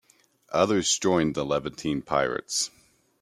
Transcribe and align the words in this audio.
Others 0.49 0.97
joined 0.97 1.35
the 1.35 1.45
Levantine 1.45 2.01
pirates. 2.01 2.71